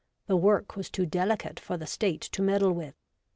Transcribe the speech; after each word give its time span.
The 0.25 0.35
work 0.35 0.75
was 0.75 0.89
too 0.89 1.05
delicate 1.05 1.59
for 1.59 1.77
the 1.77 1.85
State 1.85 2.21
to 2.21 2.41
meddle 2.41 2.71
with. 2.73 2.95